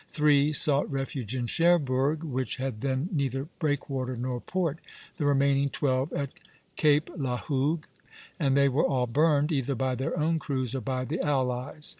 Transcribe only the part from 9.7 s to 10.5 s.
by their own